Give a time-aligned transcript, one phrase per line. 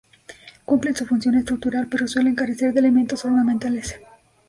[0.65, 3.99] Cumplen su función estructural, pero suelen carecer de elementos ornamentales.